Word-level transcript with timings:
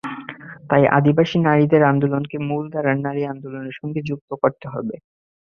তাই 0.69 0.83
আদিবাসী 0.97 1.37
নারীদের 1.41 1.81
আন্দোলনকে 1.91 2.37
মূলধারার 2.47 2.97
নারী 2.99 3.21
আন্দোলনের 3.25 3.75
সঙ্গে 3.79 4.01
যুক্ত 4.09 4.29
করতে 4.41 4.65
হবে। 4.73 4.95